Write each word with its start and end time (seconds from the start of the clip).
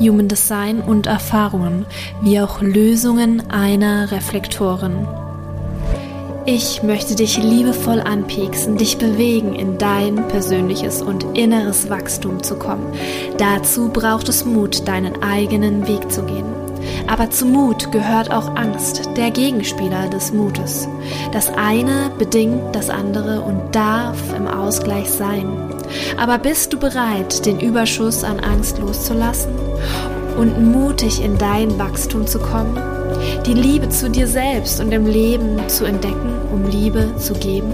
Human 0.00 0.28
Design 0.28 0.80
und 0.80 1.06
Erfahrungen, 1.06 1.84
wie 2.22 2.40
auch 2.40 2.62
Lösungen 2.62 3.50
einer 3.50 4.10
Reflektoren. 4.10 5.06
Ich 6.46 6.82
möchte 6.82 7.14
dich 7.14 7.36
liebevoll 7.36 8.00
anpieksen, 8.00 8.78
dich 8.78 8.96
bewegen, 8.96 9.54
in 9.54 9.76
dein 9.76 10.26
persönliches 10.28 11.02
und 11.02 11.36
inneres 11.36 11.90
Wachstum 11.90 12.42
zu 12.42 12.56
kommen. 12.56 12.86
Dazu 13.36 13.90
braucht 13.90 14.30
es 14.30 14.46
Mut, 14.46 14.88
deinen 14.88 15.22
eigenen 15.22 15.86
Weg 15.86 16.10
zu 16.10 16.22
gehen. 16.22 16.46
Aber 17.06 17.28
zu 17.30 17.44
Mut 17.44 17.92
gehört 17.92 18.30
auch 18.32 18.56
Angst, 18.56 19.02
der 19.18 19.30
Gegenspieler 19.30 20.08
des 20.08 20.32
Mutes. 20.32 20.88
Das 21.32 21.52
eine 21.52 22.10
bedingt 22.18 22.74
das 22.74 22.88
andere 22.88 23.42
und 23.42 23.74
darf 23.74 24.16
im 24.34 24.46
Ausgleich 24.46 25.10
sein. 25.10 25.46
Aber 26.16 26.38
bist 26.38 26.72
du 26.72 26.78
bereit, 26.78 27.44
den 27.44 27.60
Überschuss 27.60 28.24
an 28.24 28.40
Angst 28.40 28.78
loszulassen 28.78 29.69
und 30.36 30.72
mutig 30.72 31.22
in 31.22 31.38
dein 31.38 31.78
Wachstum 31.78 32.26
zu 32.26 32.38
kommen? 32.38 32.78
Die 33.46 33.54
Liebe 33.54 33.88
zu 33.88 34.10
dir 34.10 34.26
selbst 34.26 34.80
und 34.80 34.92
im 34.92 35.06
Leben 35.06 35.68
zu 35.68 35.84
entdecken, 35.84 36.32
um 36.52 36.68
Liebe 36.68 37.16
zu 37.16 37.34
geben? 37.34 37.72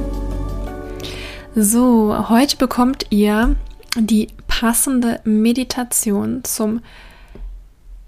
So, 1.55 2.29
heute 2.29 2.57
bekommt 2.57 3.07
ihr 3.11 3.57
die 3.99 4.29
passende 4.47 5.21
Meditation 5.25 6.45
zum 6.45 6.81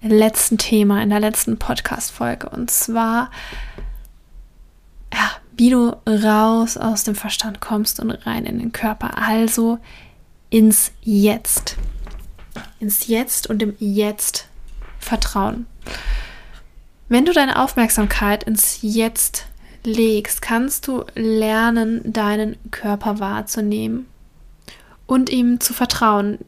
letzten 0.02 0.58
Thema, 0.58 1.02
in 1.02 1.10
der 1.10 1.20
letzten 1.20 1.58
Podcast-Folge. 1.58 2.48
Und 2.50 2.70
zwar, 2.70 3.30
ja, 5.12 5.30
wie 5.56 5.70
du 5.70 5.96
raus 6.06 6.76
aus 6.76 7.04
dem 7.04 7.14
Verstand 7.14 7.60
kommst 7.60 8.00
und 8.00 8.10
rein 8.10 8.44
in 8.44 8.58
den 8.58 8.72
Körper. 8.72 9.18
Also 9.18 9.78
ins 10.50 10.92
Jetzt. 11.02 11.76
Ins 12.80 13.06
Jetzt 13.06 13.48
und 13.48 13.62
im 13.62 13.74
Jetzt 13.78 14.46
vertrauen. 14.98 15.66
Wenn 17.08 17.24
du 17.24 17.32
deine 17.32 17.62
Aufmerksamkeit 17.62 18.44
ins 18.44 18.78
Jetzt 18.82 19.46
legst, 19.84 20.42
kannst 20.42 20.86
du 20.86 21.04
lernen, 21.14 22.12
deinen 22.12 22.56
Körper 22.70 23.20
wahrzunehmen 23.20 24.06
und 25.06 25.30
ihm 25.30 25.60
zu 25.60 25.72
vertrauen. 25.72 26.38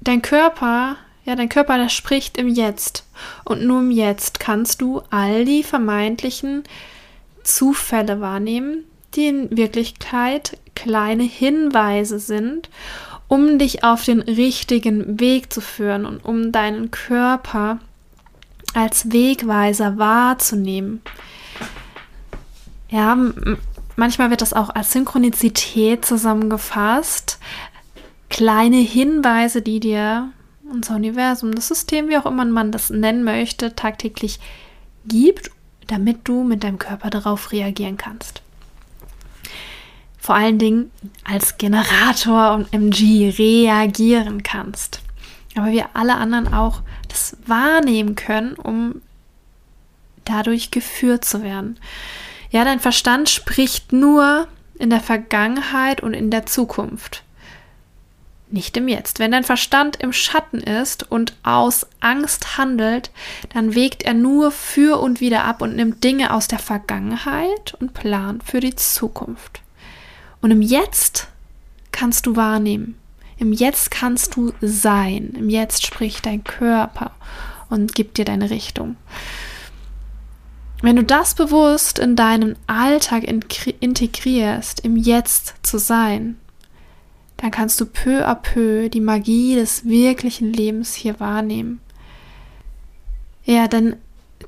Dein 0.00 0.22
Körper 0.22 0.96
ja, 1.24 1.36
dein 1.36 1.48
Körper, 1.48 1.78
der 1.78 1.88
spricht 1.88 2.36
im 2.36 2.48
Jetzt. 2.48 3.06
Und 3.44 3.64
nur 3.64 3.80
im 3.80 3.90
Jetzt 3.90 4.40
kannst 4.40 4.80
du 4.80 5.02
all 5.10 5.44
die 5.44 5.62
vermeintlichen 5.62 6.64
Zufälle 7.44 8.20
wahrnehmen, 8.20 8.84
die 9.14 9.28
in 9.28 9.56
Wirklichkeit 9.56 10.58
kleine 10.74 11.22
Hinweise 11.22 12.18
sind, 12.18 12.70
um 13.32 13.58
dich 13.58 13.82
auf 13.82 14.04
den 14.04 14.20
richtigen 14.20 15.18
Weg 15.18 15.50
zu 15.50 15.62
führen 15.62 16.04
und 16.04 16.22
um 16.22 16.52
deinen 16.52 16.90
Körper 16.90 17.78
als 18.74 19.10
Wegweiser 19.10 19.96
wahrzunehmen. 19.96 21.00
Ja, 22.90 23.16
manchmal 23.96 24.28
wird 24.28 24.42
das 24.42 24.52
auch 24.52 24.68
als 24.68 24.92
Synchronizität 24.92 26.04
zusammengefasst. 26.04 27.38
Kleine 28.28 28.76
Hinweise, 28.76 29.62
die 29.62 29.80
dir 29.80 30.28
unser 30.70 30.96
Universum, 30.96 31.54
das 31.54 31.68
System, 31.68 32.10
wie 32.10 32.18
auch 32.18 32.26
immer 32.26 32.44
man 32.44 32.70
das 32.70 32.90
nennen 32.90 33.24
möchte, 33.24 33.74
tagtäglich 33.74 34.40
gibt, 35.06 35.50
damit 35.86 36.18
du 36.24 36.44
mit 36.44 36.64
deinem 36.64 36.78
Körper 36.78 37.08
darauf 37.08 37.50
reagieren 37.50 37.96
kannst. 37.96 38.42
Vor 40.22 40.36
allen 40.36 40.60
Dingen 40.60 40.92
als 41.24 41.58
Generator 41.58 42.52
und 42.52 42.72
MG 42.72 43.34
reagieren 43.36 44.44
kannst. 44.44 45.00
Aber 45.56 45.72
wir 45.72 45.90
alle 45.94 46.14
anderen 46.14 46.54
auch 46.54 46.82
das 47.08 47.36
wahrnehmen 47.44 48.14
können, 48.14 48.54
um 48.54 49.02
dadurch 50.24 50.70
geführt 50.70 51.24
zu 51.24 51.42
werden. 51.42 51.76
Ja, 52.52 52.64
dein 52.64 52.78
Verstand 52.78 53.30
spricht 53.30 53.92
nur 53.92 54.46
in 54.78 54.90
der 54.90 55.00
Vergangenheit 55.00 56.04
und 56.04 56.14
in 56.14 56.30
der 56.30 56.46
Zukunft 56.46 57.24
nicht 58.48 58.76
im 58.76 58.86
Jetzt. 58.86 59.18
Wenn 59.18 59.32
dein 59.32 59.42
Verstand 59.42 59.96
im 59.96 60.12
Schatten 60.12 60.60
ist 60.60 61.10
und 61.10 61.34
aus 61.42 61.86
Angst 61.98 62.58
handelt, 62.58 63.10
dann 63.52 63.74
wägt 63.74 64.04
er 64.04 64.14
nur 64.14 64.52
für 64.52 65.00
und 65.00 65.20
wieder 65.20 65.44
ab 65.44 65.62
und 65.62 65.74
nimmt 65.74 66.04
Dinge 66.04 66.32
aus 66.32 66.46
der 66.46 66.60
Vergangenheit 66.60 67.74
und 67.80 67.92
plant 67.92 68.44
für 68.44 68.60
die 68.60 68.76
Zukunft. 68.76 69.61
Und 70.42 70.50
im 70.50 70.60
Jetzt 70.60 71.28
kannst 71.92 72.26
du 72.26 72.36
wahrnehmen. 72.36 72.96
Im 73.38 73.52
Jetzt 73.52 73.90
kannst 73.90 74.36
du 74.36 74.52
sein. 74.60 75.32
Im 75.36 75.48
Jetzt 75.48 75.86
spricht 75.86 76.26
dein 76.26 76.44
Körper 76.44 77.12
und 77.70 77.94
gibt 77.94 78.18
dir 78.18 78.26
deine 78.26 78.50
Richtung. 78.50 78.96
Wenn 80.82 80.96
du 80.96 81.04
das 81.04 81.34
bewusst 81.34 81.98
in 82.00 82.16
deinen 82.16 82.56
Alltag 82.66 83.24
integrierst, 83.24 84.80
im 84.80 84.96
Jetzt 84.96 85.54
zu 85.62 85.78
sein, 85.78 86.36
dann 87.36 87.52
kannst 87.52 87.80
du 87.80 87.86
peu 87.86 88.26
à 88.26 88.34
peu 88.34 88.88
die 88.88 89.00
Magie 89.00 89.54
des 89.54 89.84
wirklichen 89.84 90.52
Lebens 90.52 90.94
hier 90.94 91.18
wahrnehmen. 91.20 91.80
Ja, 93.44 93.68
denn 93.68 93.96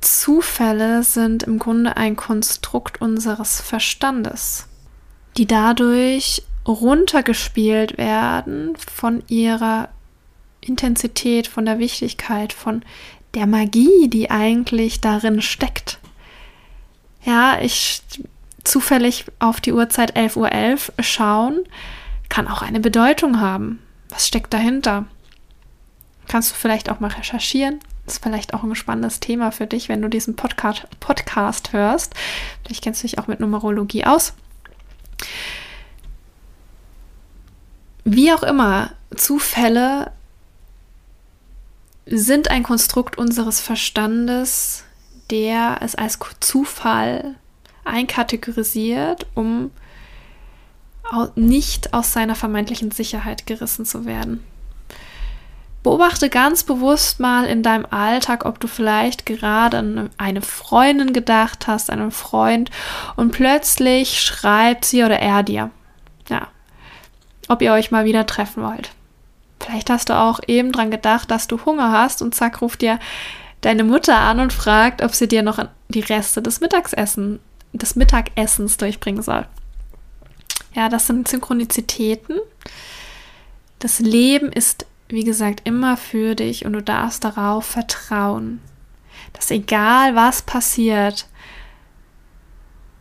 Zufälle 0.01 1.03
sind 1.03 1.43
im 1.43 1.57
Grunde 1.59 1.97
ein 1.97 2.15
Konstrukt 2.15 3.01
unseres 3.01 3.61
Verstandes, 3.61 4.67
die 5.37 5.45
dadurch 5.45 6.43
runtergespielt 6.67 7.97
werden 7.97 8.75
von 8.77 9.23
ihrer 9.27 9.89
Intensität, 10.61 11.47
von 11.47 11.65
der 11.65 11.79
Wichtigkeit, 11.79 12.53
von 12.53 12.83
der 13.35 13.45
Magie, 13.45 14.07
die 14.07 14.31
eigentlich 14.31 15.01
darin 15.01 15.41
steckt. 15.41 15.99
Ja, 17.23 17.59
ich 17.61 18.01
zufällig 18.63 19.25
auf 19.39 19.61
die 19.61 19.73
Uhrzeit 19.73 20.17
11.11 20.17 20.37
Uhr 20.37 20.47
.11 20.47 21.03
schauen, 21.03 21.63
kann 22.29 22.47
auch 22.47 22.61
eine 22.61 22.79
Bedeutung 22.79 23.39
haben. 23.39 23.79
Was 24.09 24.27
steckt 24.27 24.53
dahinter? 24.53 25.05
Kannst 26.27 26.51
du 26.51 26.55
vielleicht 26.55 26.89
auch 26.89 26.99
mal 26.99 27.11
recherchieren? 27.11 27.79
Ist 28.07 28.23
vielleicht 28.23 28.53
auch 28.53 28.63
ein 28.63 28.75
spannendes 28.75 29.19
Thema 29.19 29.51
für 29.51 29.67
dich, 29.67 29.89
wenn 29.89 30.01
du 30.01 30.09
diesen 30.09 30.35
Podcast, 30.35 30.87
Podcast 30.99 31.73
hörst. 31.73 32.13
Vielleicht 32.63 32.83
kennst 32.83 33.03
du 33.03 33.07
dich 33.07 33.19
auch 33.19 33.27
mit 33.27 33.39
Numerologie 33.39 34.05
aus. 34.05 34.33
Wie 38.03 38.31
auch 38.31 38.43
immer, 38.43 38.91
Zufälle 39.15 40.11
sind 42.05 42.51
ein 42.51 42.63
Konstrukt 42.63 43.17
unseres 43.17 43.59
Verstandes, 43.59 44.83
der 45.31 45.79
es 45.81 45.95
als 45.95 46.19
Zufall 46.39 47.35
einkategorisiert, 47.83 49.25
um 49.33 49.71
nicht 51.35 51.93
aus 51.93 52.13
seiner 52.13 52.35
vermeintlichen 52.35 52.91
Sicherheit 52.91 53.45
gerissen 53.45 53.85
zu 53.85 54.05
werden. 54.05 54.43
Beobachte 55.85 56.31
ganz 56.31 56.63
bewusst 56.63 57.19
mal 57.19 57.45
in 57.45 57.61
deinem 57.61 57.85
Alltag, 57.91 58.43
ob 58.45 58.59
du 58.59 58.65
vielleicht 58.67 59.27
gerade 59.27 59.77
an 59.77 60.09
eine 60.17 60.41
Freundin 60.41 61.13
gedacht 61.13 61.67
hast, 61.67 61.91
einen 61.91 62.09
Freund, 62.09 62.71
und 63.15 63.29
plötzlich 63.29 64.19
schreibt 64.19 64.83
sie 64.83 65.03
oder 65.03 65.19
er 65.19 65.43
dir. 65.43 65.69
Ja. 66.27 66.47
Ob 67.49 67.61
ihr 67.61 67.71
euch 67.71 67.91
mal 67.91 68.03
wieder 68.03 68.25
treffen 68.25 68.63
wollt. 68.63 68.93
Vielleicht 69.59 69.91
hast 69.91 70.09
du 70.09 70.17
auch 70.17 70.39
eben 70.47 70.71
dran 70.71 70.89
gedacht, 70.89 71.29
dass 71.29 71.45
du 71.45 71.63
Hunger 71.65 71.91
hast 71.91 72.23
und 72.23 72.33
zack 72.33 72.63
ruft 72.63 72.81
dir 72.81 72.97
deine 73.61 73.83
Mutter 73.83 74.17
an 74.17 74.39
und 74.39 74.53
fragt, 74.53 75.03
ob 75.03 75.13
sie 75.13 75.27
dir 75.27 75.43
noch 75.43 75.63
die 75.89 75.99
Reste 75.99 76.41
des 76.41 76.61
Mittagessen, 76.61 77.39
des 77.73 77.95
Mittagessens 77.95 78.77
durchbringen 78.77 79.21
soll. 79.21 79.45
Ja, 80.73 80.89
das 80.89 81.05
sind 81.05 81.27
Synchronizitäten. 81.27 82.39
Das 83.77 83.99
Leben 83.99 84.51
ist, 84.51 84.87
wie 85.07 85.23
gesagt, 85.23 85.61
immer 85.65 85.97
für 85.97 86.35
dich 86.35 86.65
und 86.65 86.73
du 86.73 86.81
darfst 86.81 87.23
darauf 87.23 87.65
vertrauen, 87.65 88.61
dass 89.33 89.51
egal 89.51 90.15
was 90.15 90.41
passiert, 90.41 91.27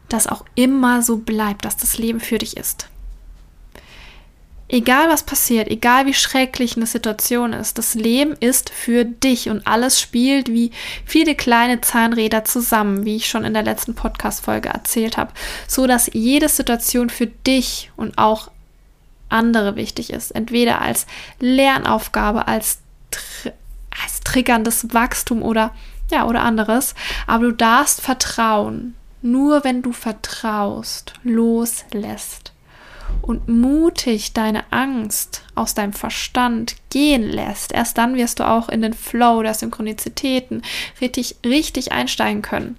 das 0.08 0.26
auch 0.26 0.44
immer 0.54 1.02
so 1.02 1.18
bleibt, 1.18 1.64
dass 1.64 1.76
das 1.76 1.98
Leben 1.98 2.20
für 2.20 2.38
dich 2.38 2.56
ist. 2.56 2.88
Egal 4.68 5.08
was 5.08 5.22
passiert, 5.22 5.68
egal 5.68 6.06
wie 6.06 6.14
schrecklich 6.14 6.76
eine 6.76 6.86
Situation 6.86 7.52
ist, 7.52 7.76
das 7.76 7.94
Leben 7.94 8.32
ist 8.40 8.70
für 8.70 9.04
dich 9.04 9.50
und 9.50 9.66
alles 9.66 10.00
spielt 10.00 10.48
wie 10.48 10.70
viele 11.04 11.34
kleine 11.34 11.82
Zahnräder 11.82 12.44
zusammen, 12.44 13.04
wie 13.04 13.16
ich 13.16 13.28
schon 13.28 13.44
in 13.44 13.52
der 13.52 13.62
letzten 13.62 13.94
Podcast-Folge 13.94 14.70
erzählt 14.70 15.16
habe, 15.16 15.32
so 15.68 15.86
dass 15.86 16.10
jede 16.12 16.48
Situation 16.48 17.10
für 17.10 17.26
dich 17.26 17.92
und 17.96 18.16
auch 18.16 18.50
andere 19.34 19.76
wichtig 19.76 20.10
ist. 20.10 20.30
Entweder 20.30 20.80
als 20.80 21.06
Lernaufgabe, 21.40 22.48
als, 22.48 22.78
tr 23.10 23.52
als 24.02 24.20
triggerndes 24.20 24.92
Wachstum 24.92 25.42
oder 25.42 25.72
ja, 26.10 26.26
oder 26.26 26.42
anderes. 26.42 26.94
Aber 27.26 27.44
du 27.44 27.52
darfst 27.52 28.00
vertrauen. 28.00 28.94
Nur 29.22 29.64
wenn 29.64 29.82
du 29.82 29.92
vertraust, 29.92 31.14
loslässt 31.22 32.53
und 33.22 33.48
mutig 33.48 34.32
deine 34.32 34.70
Angst 34.72 35.42
aus 35.54 35.74
deinem 35.74 35.92
Verstand 35.92 36.76
gehen 36.90 37.28
lässt, 37.28 37.72
erst 37.72 37.98
dann 37.98 38.16
wirst 38.16 38.40
du 38.40 38.48
auch 38.48 38.68
in 38.68 38.82
den 38.82 38.92
Flow 38.92 39.42
der 39.42 39.54
Synchronizitäten 39.54 40.62
richtig, 41.00 41.36
richtig 41.44 41.92
einsteigen 41.92 42.42
können. 42.42 42.76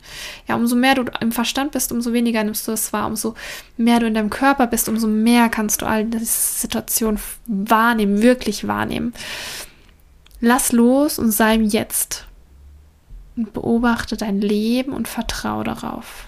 Ja, 0.47 0.55
umso 0.55 0.75
mehr 0.75 0.95
du 0.95 1.05
im 1.21 1.31
Verstand 1.31 1.71
bist, 1.71 1.91
umso 1.91 2.13
weniger 2.13 2.43
nimmst 2.43 2.67
du 2.67 2.71
es 2.71 2.93
wahr, 2.93 3.07
umso 3.07 3.35
mehr 3.77 3.99
du 3.99 4.07
in 4.07 4.13
deinem 4.13 4.29
Körper 4.29 4.67
bist, 4.67 4.89
umso 4.89 5.07
mehr 5.07 5.49
kannst 5.49 5.81
du 5.81 5.85
all 5.85 6.05
diese 6.05 6.25
Situationen 6.25 7.19
wahrnehmen, 7.47 8.21
wirklich 8.21 8.67
wahrnehmen. 8.67 9.13
Lass 10.41 10.71
los 10.71 11.17
und 11.17 11.31
sei 11.31 11.55
im 11.55 11.63
Jetzt 11.63 12.27
und 13.35 13.53
beobachte 13.53 14.17
dein 14.17 14.41
Leben 14.41 14.93
und 14.93 15.07
vertraue 15.07 15.63
darauf. 15.63 16.27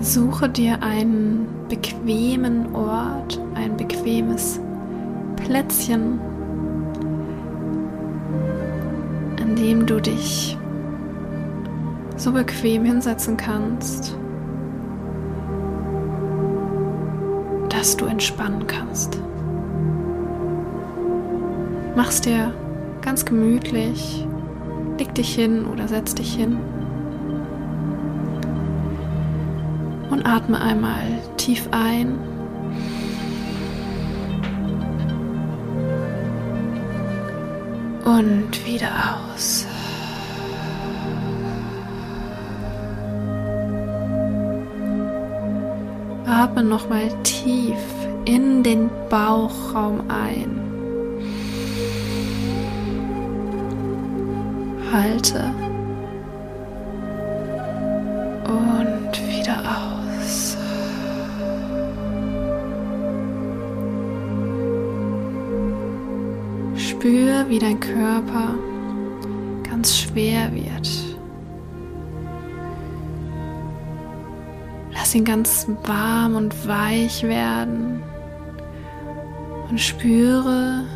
Suche 0.00 0.48
dir 0.48 0.80
einen 0.82 1.48
bequemen 1.68 2.74
Ort, 2.74 3.40
ein 3.54 3.76
bequemes 3.76 4.60
Plätzchen, 5.36 6.20
an 9.40 9.56
dem 9.56 9.86
du 9.86 10.00
dich 10.00 10.56
so 12.16 12.32
bequem 12.32 12.84
hinsetzen 12.84 13.36
kannst, 13.36 14.16
dass 17.68 17.96
du 17.96 18.06
entspannen 18.06 18.66
kannst. 18.66 19.20
Mach's 21.96 22.20
dir 22.20 22.52
ganz 23.02 23.24
gemütlich, 23.24 24.26
leg 24.98 25.12
dich 25.14 25.34
hin 25.34 25.64
oder 25.66 25.88
setz 25.88 26.14
dich 26.14 26.34
hin. 26.34 26.58
Und 30.18 30.26
atme 30.26 30.60
einmal 30.60 31.04
tief 31.36 31.68
ein. 31.70 32.18
Und 38.04 38.66
wieder 38.66 38.88
aus. 39.34 39.66
Atme 46.26 46.64
nochmal 46.64 47.10
tief 47.22 47.76
in 48.24 48.62
den 48.62 48.90
Bauchraum 49.08 50.02
ein. 50.08 50.60
Halte 54.90 55.54
Spür, 66.98 67.48
wie 67.48 67.60
dein 67.60 67.78
Körper 67.78 68.54
ganz 69.62 69.98
schwer 69.98 70.52
wird. 70.52 70.90
Lass 74.92 75.14
ihn 75.14 75.24
ganz 75.24 75.68
warm 75.84 76.34
und 76.34 76.66
weich 76.66 77.22
werden 77.22 78.02
und 79.70 79.80
spüre 79.80 80.86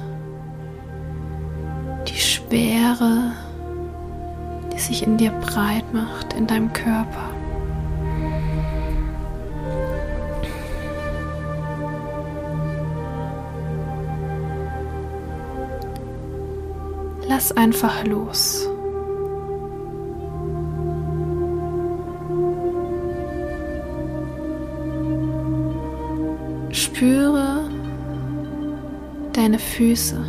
die 2.08 2.18
Schwere, 2.18 3.30
die 4.74 4.80
sich 4.80 5.06
in 5.06 5.18
dir 5.18 5.30
breit 5.30 5.94
macht, 5.94 6.32
in 6.32 6.48
deinem 6.48 6.72
Körper. 6.72 7.30
Lass 17.34 17.50
einfach 17.52 18.04
los. 18.04 18.68
Spüre 26.70 27.70
deine 29.32 29.58
Füße, 29.58 30.22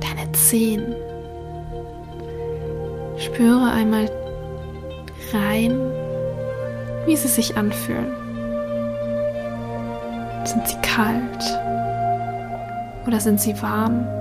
deine 0.00 0.30
Zehen. 0.32 0.94
Spüre 3.16 3.70
einmal 3.70 4.10
rein, 5.32 5.80
wie 7.06 7.16
sie 7.16 7.28
sich 7.28 7.56
anfühlen. 7.56 8.12
Sind 10.44 10.68
sie 10.68 10.76
kalt 10.82 11.58
oder 13.06 13.18
sind 13.18 13.40
sie 13.40 13.62
warm? 13.62 14.19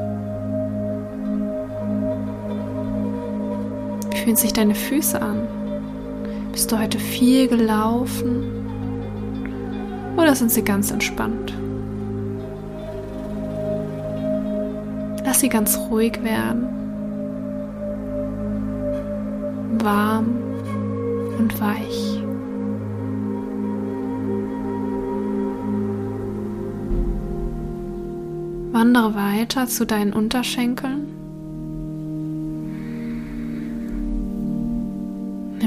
Fühlen 4.29 4.37
sich 4.37 4.53
deine 4.53 4.75
Füße 4.75 5.19
an? 5.19 5.47
Bist 6.51 6.71
du 6.71 6.77
heute 6.77 6.99
viel 6.99 7.47
gelaufen 7.47 8.43
oder 10.17 10.35
sind 10.35 10.51
sie 10.51 10.61
ganz 10.61 10.91
entspannt? 10.91 11.55
Lass 15.25 15.39
sie 15.39 15.49
ganz 15.49 15.75
ruhig 15.79 16.23
werden, 16.23 16.67
warm 19.81 20.27
und 21.39 21.59
weich. 21.59 22.21
Wandere 28.73 29.15
weiter 29.15 29.65
zu 29.65 29.87
deinen 29.87 30.13
Unterschenkeln 30.13 30.98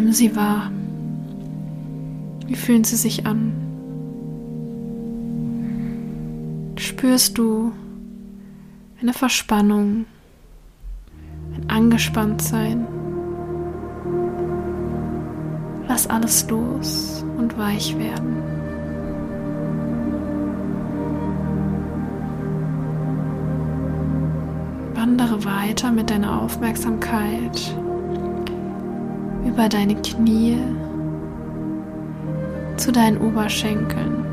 Nimm 0.02 0.12
sie 0.12 0.34
wahr. 0.34 0.68
Wie 2.48 2.56
fühlen 2.56 2.82
sie 2.82 2.96
sich 2.96 3.24
an? 3.24 3.52
Spürst 6.76 7.38
du 7.38 7.70
eine 9.00 9.12
Verspannung, 9.12 10.06
ein 11.54 11.70
Angespanntsein? 11.70 12.84
Lass 15.86 16.10
alles 16.10 16.50
los 16.50 17.24
und 17.38 17.56
weich 17.56 17.96
werden. 17.96 18.42
Wandere 24.94 25.44
weiter 25.44 25.92
mit 25.92 26.10
deiner 26.10 26.42
Aufmerksamkeit 26.42 27.76
über 29.44 29.68
deine 29.68 29.94
Knie 29.96 30.58
zu 32.76 32.92
deinen 32.92 33.18
Oberschenkeln. 33.18 34.24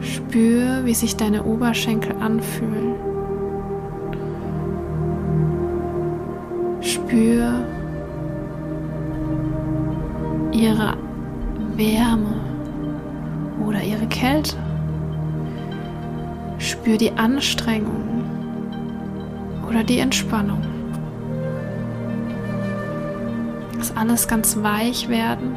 Spür, 0.00 0.84
wie 0.84 0.94
sich 0.94 1.16
deine 1.16 1.44
Oberschenkel 1.44 2.14
anfühlen. 2.20 2.94
Spür 6.80 7.52
ihre 10.52 10.94
Wärme 11.76 12.34
oder 13.66 13.82
ihre 13.82 14.06
Kälte. 14.06 14.56
Spür 16.58 16.96
die 16.96 17.12
Anstrengung 17.12 18.24
oder 19.68 19.84
die 19.84 19.98
Entspannung. 19.98 20.71
Alles 23.94 24.26
ganz 24.26 24.56
weich 24.62 25.08
werden 25.08 25.56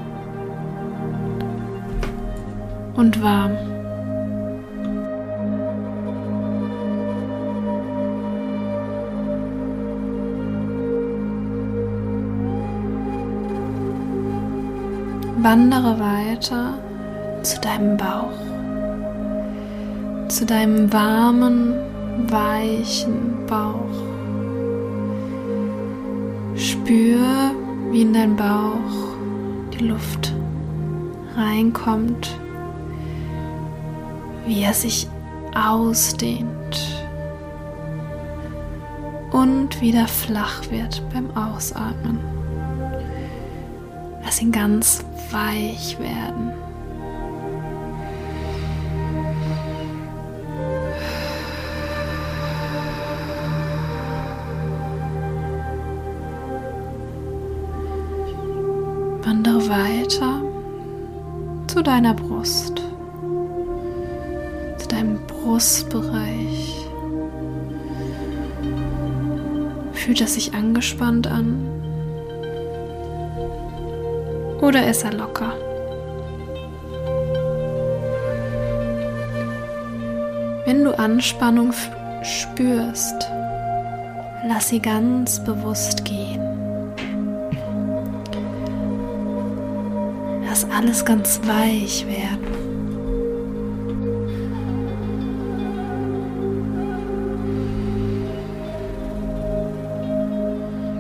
und 2.96 3.22
warm. 3.22 3.52
Wandere 15.38 16.00
weiter 16.00 16.80
zu 17.44 17.60
deinem 17.62 17.98
Bauch, 17.98 18.32
zu 20.28 20.46
deinem 20.46 20.92
warmen, 20.92 21.76
weichen 22.28 23.46
Bauch. 23.46 23.76
Spür, 26.56 27.52
wie 27.96 28.02
in 28.02 28.12
deinen 28.12 28.36
Bauch 28.36 29.16
die 29.74 29.86
Luft 29.86 30.34
reinkommt, 31.38 32.38
wie 34.46 34.64
er 34.64 34.74
sich 34.74 35.08
ausdehnt 35.56 37.06
und 39.32 39.80
wieder 39.80 40.10
flach 40.10 40.70
wird 40.70 41.02
beim 41.14 41.32
Ausatmen. 41.38 42.20
Lass 44.26 44.42
ihn 44.42 44.52
ganz 44.52 45.06
weich 45.32 45.98
werden. 45.98 46.65
Wandere 59.26 59.68
weiter 59.70 60.40
zu 61.66 61.82
deiner 61.82 62.14
Brust, 62.14 62.80
zu 64.78 64.88
deinem 64.88 65.18
Brustbereich. 65.26 66.86
Fühlt 69.94 70.22
es 70.22 70.36
sich 70.36 70.54
angespannt 70.54 71.26
an? 71.26 71.68
Oder 74.62 74.88
ist 74.88 75.04
er 75.04 75.14
locker? 75.14 75.54
Wenn 80.66 80.84
du 80.84 80.98
Anspannung 81.00 81.74
spürst, 82.22 83.28
lass 84.48 84.70
sie 84.70 84.80
ganz 84.80 85.44
bewusst 85.44 86.06
gehen. 86.06 86.25
Lass 90.56 90.72
alles 90.72 91.04
ganz 91.04 91.42
weich 91.46 92.06
werden. 92.08 92.48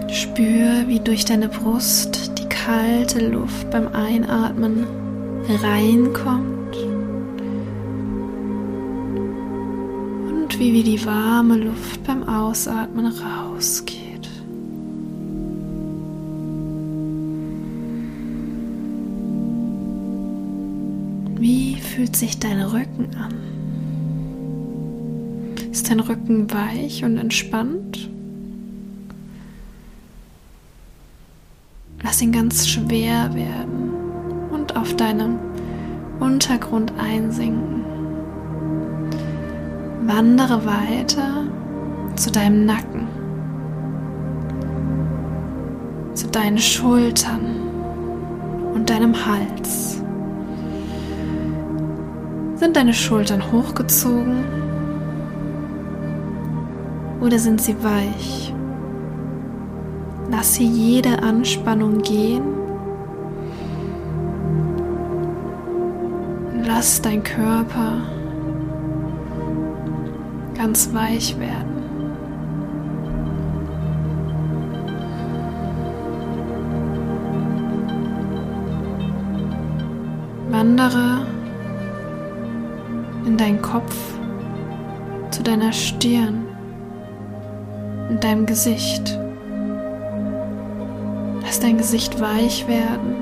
Spür, 0.09 0.83
wie 0.88 1.00
durch 1.00 1.24
deine 1.24 1.47
Brust 1.47 2.38
die 2.38 2.50
kalte 2.50 3.29
Luft 3.29 3.69
beim 3.71 3.88
Einatmen 3.88 4.85
reinkommt 5.63 6.75
und 10.27 10.59
wie, 10.59 10.74
wie 10.74 10.83
die 10.83 11.05
warme 11.05 11.55
Luft 11.55 12.03
beim 12.03 12.27
Ausatmen 12.27 13.05
rausgeht. 13.05 14.04
Sich 22.15 22.39
dein 22.39 22.62
Rücken 22.62 23.10
an? 23.15 23.34
Ist 25.72 25.89
dein 25.89 26.00
Rücken 26.00 26.51
weich 26.51 27.03
und 27.03 27.17
entspannt? 27.17 28.10
Lass 32.01 32.22
ihn 32.22 32.31
ganz 32.31 32.67
schwer 32.67 33.34
werden 33.34 33.91
und 34.51 34.77
auf 34.77 34.95
deinem 34.95 35.39
Untergrund 36.19 36.93
einsinken. 36.98 37.84
Wandere 40.05 40.65
weiter 40.65 41.43
zu 42.15 42.31
deinem 42.31 42.65
Nacken, 42.65 43.07
zu 46.13 46.27
deinen 46.27 46.60
Schultern 46.60 47.45
und 48.74 48.89
deinem 48.89 49.13
Hals. 49.25 50.04
Sind 52.55 52.77
deine 52.77 52.93
Schultern 52.93 53.51
hochgezogen 53.51 54.45
oder 57.19 57.38
sind 57.38 57.62
sie 57.62 57.75
weich? 57.83 58.53
Lass 60.31 60.55
hier 60.55 60.67
jede 60.67 61.21
Anspannung 61.21 62.01
gehen. 62.01 62.43
Lass 66.65 67.01
dein 67.01 67.24
Körper 67.24 68.01
ganz 70.55 70.93
weich 70.93 71.38
werden. 71.38 71.75
Wandere 80.50 81.34
in 83.35 83.39
deinen 83.39 83.61
Kopf, 83.61 83.93
zu 85.29 85.43
deiner 85.43 85.73
Stirn, 85.73 86.45
in 88.09 88.17
deinem 88.21 88.45
Gesicht. 88.45 89.19
Lass 91.41 91.59
dein 91.59 91.77
Gesicht 91.77 92.21
weich 92.21 92.65
werden. 92.65 93.13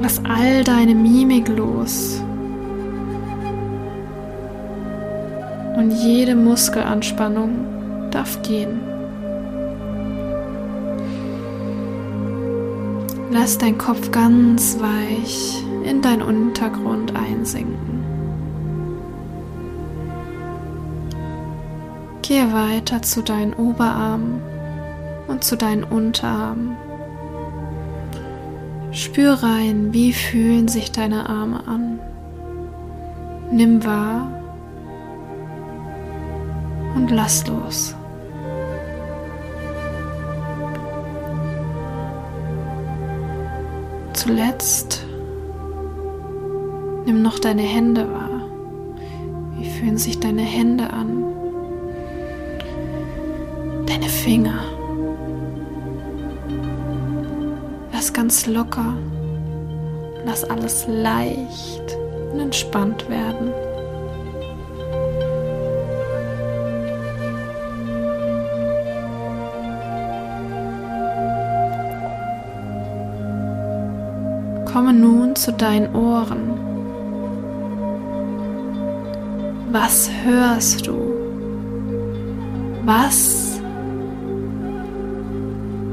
Lass 0.00 0.22
all 0.24 0.64
deine 0.64 0.94
Mimik 0.94 1.48
los. 1.48 2.22
Und 5.76 5.90
jede 5.90 6.34
Muskelanspannung 6.34 8.10
darf 8.10 8.40
gehen. 8.40 8.80
Lass 13.30 13.58
dein 13.58 13.76
Kopf 13.76 14.10
ganz 14.10 14.78
weich 14.80 15.67
in 15.88 16.02
deinen 16.02 16.22
Untergrund 16.22 17.16
einsinken. 17.16 18.04
Gehe 22.20 22.52
weiter 22.52 23.00
zu 23.00 23.22
deinen 23.22 23.54
Oberarmen 23.54 24.42
und 25.28 25.42
zu 25.42 25.56
deinen 25.56 25.84
Unterarmen. 25.84 26.76
Spür 28.92 29.42
rein, 29.42 29.94
wie 29.94 30.12
fühlen 30.12 30.68
sich 30.68 30.92
deine 30.92 31.26
Arme 31.28 31.66
an. 31.66 32.00
Nimm 33.50 33.82
wahr 33.82 34.30
und 36.94 37.10
lass 37.10 37.46
los. 37.46 37.94
Zuletzt 44.12 45.07
nimm 47.08 47.22
noch 47.22 47.38
deine 47.38 47.62
Hände 47.62 48.06
wahr. 48.12 48.42
Wie 49.56 49.70
fühlen 49.70 49.96
sich 49.96 50.20
deine 50.20 50.42
Hände 50.42 50.92
an? 50.92 51.24
Deine 53.86 54.10
Finger. 54.10 54.58
Lass 57.94 58.12
ganz 58.12 58.46
locker. 58.46 58.94
Lass 60.26 60.44
alles 60.44 60.86
leicht 60.86 61.96
und 62.34 62.40
entspannt 62.40 63.08
werden. 63.08 63.54
Komme 74.70 74.92
nun 74.92 75.34
zu 75.34 75.54
deinen 75.54 75.94
Ohren. 75.96 76.67
Was 79.70 80.10
hörst 80.24 80.86
du? 80.86 80.94
Was 82.86 83.60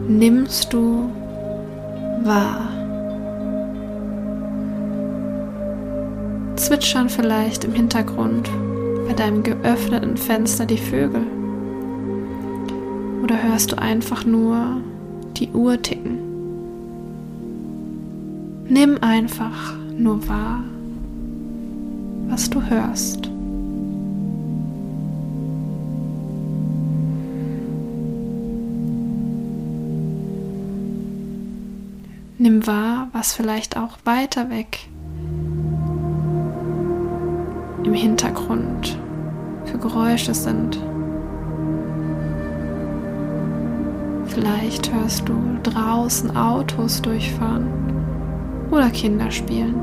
nimmst 0.08 0.72
du 0.72 1.10
wahr? 2.24 2.70
Zwitschern 6.56 7.10
vielleicht 7.10 7.66
im 7.66 7.74
Hintergrund 7.74 8.50
bei 9.08 9.14
deinem 9.14 9.44
geöffneten 9.44 10.16
Fenster 10.16 10.66
die 10.66 10.78
Vögel? 10.78 11.28
Oder 13.24 13.44
hörst 13.44 13.74
du 13.74 13.78
einfach 13.78 14.24
nur 14.24 14.78
die 15.36 15.50
Uhr 15.52 15.82
ticken? 15.82 16.20
Nimm 18.70 19.00
einfach 19.02 19.74
nur 19.98 20.26
wahr, 20.30 20.64
was 22.30 22.50
du 22.50 22.62
hörst. 22.62 23.35
Nimm 32.46 32.68
wahr, 32.68 33.08
was 33.12 33.34
vielleicht 33.34 33.76
auch 33.76 33.98
weiter 34.04 34.52
weg 34.52 34.88
im 37.84 37.94
Hintergrund 37.96 39.00
für 39.66 39.80
Geräusche 39.80 40.36
sind. 40.36 40.80
Vielleicht 44.28 44.94
hörst 44.94 45.28
du 45.28 45.34
draußen 45.64 46.38
Autos 46.38 47.02
durchfahren 47.02 47.68
oder 48.70 48.92
Kinder 48.92 49.32
spielen. 49.32 49.80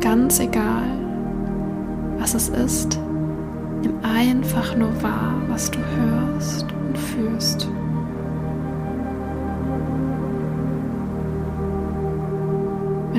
Ganz 0.00 0.40
egal, 0.40 0.88
was 2.16 2.32
es 2.32 2.48
ist, 2.48 2.98
nimm 3.82 3.92
einfach 4.02 4.74
nur 4.74 5.02
wahr, 5.02 5.34
was 5.48 5.70
du 5.70 5.80
hörst 5.80 6.64
und 6.72 6.96
fühlst. 6.96 7.68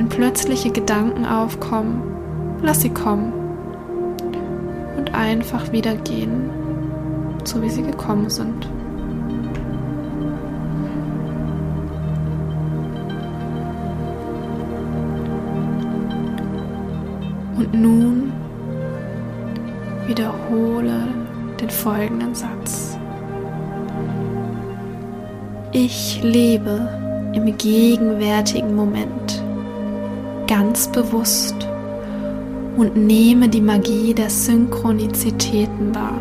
Wenn 0.00 0.08
plötzliche 0.08 0.70
Gedanken 0.70 1.26
aufkommen, 1.26 2.00
lass 2.62 2.80
sie 2.80 2.88
kommen 2.88 3.34
und 4.96 5.14
einfach 5.14 5.72
wieder 5.72 5.94
gehen, 5.94 6.48
so 7.44 7.60
wie 7.60 7.68
sie 7.68 7.82
gekommen 7.82 8.30
sind. 8.30 8.66
Und 17.58 17.74
nun 17.74 18.32
wiederhole 20.06 21.08
den 21.60 21.68
folgenden 21.68 22.34
Satz. 22.34 22.96
Ich 25.72 26.22
lebe 26.22 26.88
im 27.34 27.54
gegenwärtigen 27.58 28.74
Moment 28.74 29.19
ganz 30.50 30.88
bewusst 30.88 31.54
und 32.76 32.96
nehme 32.96 33.48
die 33.48 33.60
Magie 33.60 34.12
der 34.12 34.28
Synchronizitäten 34.28 35.94
wahr. 35.94 36.20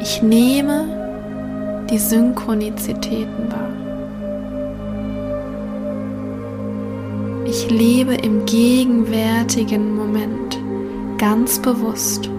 Ich 0.00 0.22
nehme 0.22 1.84
die 1.90 1.98
Synchronizitäten 1.98 3.52
wahr. 3.52 3.68
Ich 7.44 7.70
lebe 7.70 8.14
im 8.14 8.46
gegenwärtigen 8.46 9.94
Moment 9.94 10.58
ganz 11.18 11.58
bewusst 11.58 12.30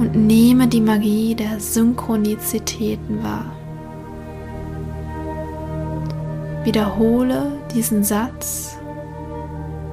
und 0.00 0.16
nehme 0.16 0.66
die 0.66 0.80
Magie 0.80 1.36
der 1.36 1.60
Synchronizitäten 1.60 3.22
wahr. 3.22 3.57
Wiederhole 6.68 7.50
diesen 7.72 8.04
Satz 8.04 8.76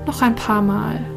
noch 0.05 0.21
ein 0.21 0.35
paar 0.35 0.61
Mal. 0.61 1.14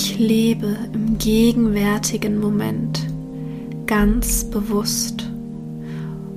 Ich 0.00 0.16
lebe 0.16 0.76
im 0.92 1.18
gegenwärtigen 1.18 2.38
Moment 2.38 3.04
ganz 3.84 4.44
bewusst 4.44 5.28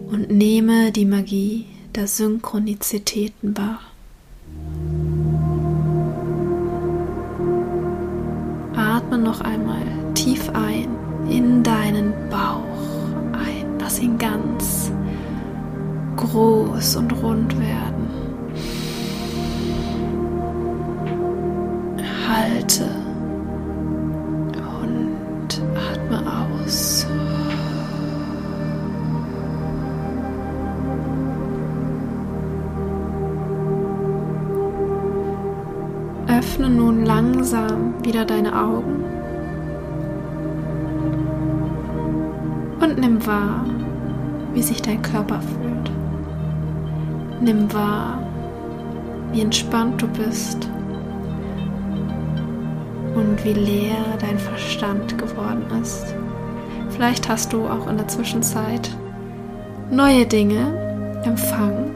und 0.10 0.32
nehme 0.32 0.92
die 0.92 1.06
Magie 1.06 1.68
der 1.94 2.08
Synchronizitäten 2.08 3.56
wahr. 3.56 3.82
Atme 8.76 9.20
noch 9.20 9.42
einmal 9.42 9.86
tief 10.16 10.50
ein 10.50 10.90
in 11.30 11.62
deinen 11.62 12.14
Bauch 12.32 12.66
ein. 13.32 13.78
Lass 13.80 14.00
ihn 14.00 14.18
ganz 14.18 14.92
groß 16.18 16.96
und 16.96 17.12
rund 17.22 17.60
werden. 17.60 18.10
Halte 22.28 23.01
wieder 38.22 38.36
deine 38.36 38.56
Augen 38.56 39.04
und 42.80 43.00
nimm 43.00 43.26
wahr, 43.26 43.66
wie 44.54 44.62
sich 44.62 44.82
dein 44.82 45.02
Körper 45.02 45.40
fühlt. 45.42 45.92
Nimm 47.42 47.74
wahr, 47.74 48.20
wie 49.32 49.42
entspannt 49.42 50.02
du 50.02 50.08
bist 50.08 50.70
und 53.16 53.44
wie 53.44 53.54
leer 53.54 54.06
dein 54.20 54.38
Verstand 54.38 55.18
geworden 55.18 55.64
ist. 55.82 56.14
Vielleicht 56.90 57.28
hast 57.28 57.54
du 57.54 57.68
auch 57.68 57.88
in 57.88 57.98
der 57.98 58.08
Zwischenzeit 58.08 58.90
neue 59.90 60.26
Dinge 60.28 61.22
empfangen, 61.24 61.96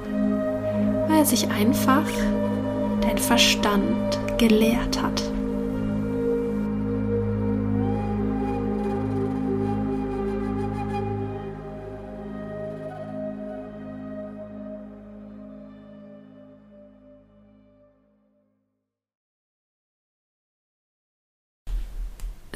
weil 1.08 1.26
sich 1.26 1.48
einfach 1.52 2.08
dein 3.02 3.18
Verstand 3.18 4.20
gelehrt 4.38 5.02
hat. 5.02 5.35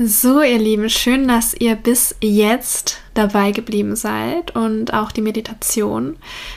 So, 0.01 0.41
ihr 0.41 0.59
Lieben, 0.59 0.89
schön, 0.89 1.27
dass 1.27 1.53
ihr 1.53 1.75
bis 1.75 2.15
jetzt 2.21 3.01
dabei 3.15 3.51
geblieben 3.51 3.97
seid 3.97 4.55
und 4.55 4.93
auch 4.93 5.11
die 5.11 5.19
Meditation 5.19 6.15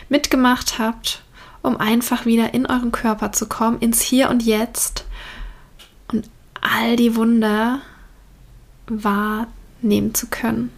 mitgemacht 0.09 0.79
habt, 0.79 1.25
um 1.61 1.77
einfach 1.77 2.25
wieder 2.25 2.55
in 2.55 2.67
euren 2.67 2.93
Körper 2.93 3.33
zu 3.33 3.49
kommen, 3.49 3.81
ins 3.81 4.01
Hier 4.01 4.31
und 4.31 4.45
Jetzt 4.45 5.07
und 6.13 6.31
all 6.61 6.95
die 6.95 7.17
Wunder 7.17 7.81
wahrnehmen 8.87 10.15
zu 10.15 10.29
können. 10.29 10.71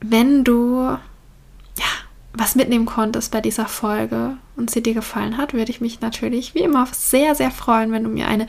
Wenn 0.00 0.44
du 0.44 0.96
ja, 1.76 1.90
was 2.34 2.54
mitnehmen 2.54 2.86
konntest 2.86 3.32
bei 3.32 3.40
dieser 3.40 3.66
Folge 3.66 4.36
und 4.54 4.70
sie 4.70 4.80
dir 4.80 4.94
gefallen 4.94 5.38
hat, 5.38 5.54
würde 5.54 5.72
ich 5.72 5.80
mich 5.80 6.00
natürlich 6.00 6.54
wie 6.54 6.60
immer 6.60 6.86
sehr, 6.92 7.34
sehr 7.34 7.50
freuen, 7.50 7.90
wenn 7.90 8.04
du 8.04 8.10
mir 8.10 8.28
eine 8.28 8.46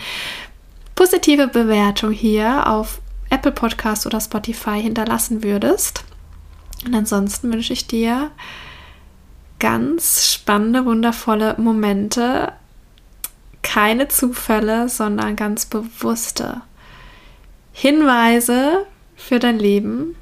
positive 0.99 1.47
Bewertung 1.47 2.11
hier 2.11 2.67
auf 2.67 2.99
Apple 3.29 3.53
Podcast 3.53 4.05
oder 4.05 4.19
Spotify 4.19 4.81
hinterlassen 4.81 5.43
würdest. 5.43 6.03
Und 6.85 6.93
ansonsten 6.93 7.53
wünsche 7.53 7.71
ich 7.71 7.87
dir 7.87 8.31
ganz 9.59 10.29
spannende, 10.29 10.83
wundervolle 10.83 11.55
Momente 11.57 12.51
keine 13.61 14.09
Zufälle, 14.09 14.89
sondern 14.89 15.37
ganz 15.37 15.67
bewusste 15.67 16.63
Hinweise 17.71 18.85
für 19.15 19.39
dein 19.39 19.57
Leben, 19.57 20.17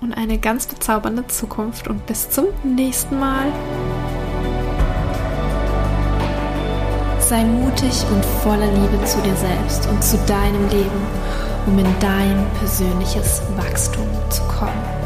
und 0.00 0.14
eine 0.14 0.38
ganz 0.38 0.66
bezaubernde 0.66 1.26
Zukunft 1.26 1.86
und 1.86 2.06
bis 2.06 2.30
zum 2.30 2.46
nächsten 2.62 3.18
Mal. 3.18 3.52
Sei 7.28 7.44
mutig 7.44 7.92
und 8.10 8.24
voller 8.42 8.72
Liebe 8.72 9.04
zu 9.04 9.20
dir 9.20 9.36
selbst 9.36 9.86
und 9.86 10.02
zu 10.02 10.16
deinem 10.26 10.66
Leben, 10.70 11.06
um 11.66 11.78
in 11.78 11.84
dein 12.00 12.46
persönliches 12.58 13.42
Wachstum 13.54 14.08
zu 14.30 14.40
kommen. 14.44 14.97